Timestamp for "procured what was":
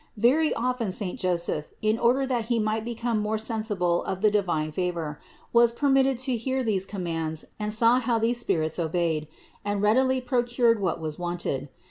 10.19-11.19